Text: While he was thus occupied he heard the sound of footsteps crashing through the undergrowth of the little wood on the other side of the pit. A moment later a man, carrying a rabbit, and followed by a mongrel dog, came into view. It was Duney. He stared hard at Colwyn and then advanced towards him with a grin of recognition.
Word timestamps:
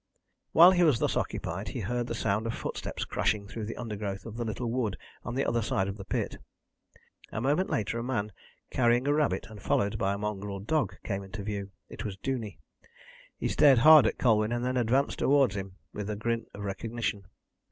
While 0.51 0.71
he 0.71 0.81
was 0.81 0.97
thus 0.97 1.15
occupied 1.15 1.67
he 1.67 1.81
heard 1.81 2.07
the 2.07 2.15
sound 2.15 2.47
of 2.47 2.55
footsteps 2.55 3.05
crashing 3.05 3.47
through 3.47 3.65
the 3.65 3.77
undergrowth 3.77 4.25
of 4.25 4.35
the 4.35 4.43
little 4.43 4.65
wood 4.71 4.97
on 5.23 5.35
the 5.35 5.45
other 5.45 5.61
side 5.61 5.87
of 5.87 5.95
the 5.97 6.03
pit. 6.03 6.37
A 7.31 7.39
moment 7.39 7.69
later 7.69 7.99
a 7.99 8.03
man, 8.03 8.31
carrying 8.71 9.07
a 9.07 9.13
rabbit, 9.13 9.45
and 9.51 9.61
followed 9.61 9.99
by 9.99 10.13
a 10.13 10.17
mongrel 10.17 10.59
dog, 10.59 10.95
came 11.03 11.21
into 11.21 11.43
view. 11.43 11.69
It 11.87 12.03
was 12.03 12.17
Duney. 12.17 12.57
He 13.37 13.47
stared 13.47 13.77
hard 13.77 14.07
at 14.07 14.17
Colwyn 14.17 14.51
and 14.51 14.65
then 14.65 14.75
advanced 14.75 15.19
towards 15.19 15.53
him 15.55 15.75
with 15.93 16.09
a 16.09 16.15
grin 16.15 16.47
of 16.55 16.63
recognition. 16.63 17.27